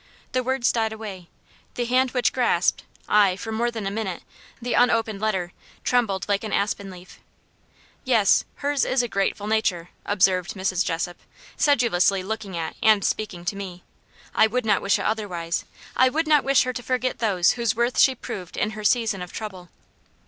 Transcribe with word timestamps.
The 0.31 0.41
words 0.41 0.71
died 0.71 0.91
away 0.91 1.29
the 1.75 1.85
hand 1.85 2.09
which 2.09 2.33
grasped, 2.33 2.85
ay, 3.07 3.35
for 3.35 3.51
more 3.51 3.69
than 3.69 3.85
a 3.85 3.91
minute, 3.91 4.23
the 4.59 4.73
unopened 4.73 5.21
letter, 5.21 5.53
trembled 5.83 6.27
like 6.27 6.43
an 6.43 6.51
aspen 6.51 6.89
leaf. 6.89 7.19
"Yes, 8.03 8.43
hers 8.65 8.83
is 8.83 9.03
a 9.03 9.07
grateful 9.07 9.45
nature," 9.45 9.89
observed 10.03 10.55
Mrs. 10.55 10.83
Jessop, 10.83 11.19
sedulously 11.55 12.23
looking 12.23 12.57
at 12.57 12.75
and 12.81 13.05
speaking 13.05 13.45
to 13.45 13.55
me. 13.55 13.83
"I 14.33 14.47
would 14.47 14.65
not 14.65 14.81
wish 14.81 14.97
it 14.97 15.05
otherwise 15.05 15.65
I 15.95 16.09
would 16.09 16.25
not 16.27 16.43
wish 16.43 16.63
her 16.63 16.73
to 16.73 16.81
forget 16.81 17.19
those 17.19 17.51
whose 17.51 17.75
worth 17.75 17.99
she 17.99 18.15
proved 18.15 18.57
in 18.57 18.71
her 18.71 18.83
season 18.83 19.21
of 19.21 19.31
trouble." 19.31 19.69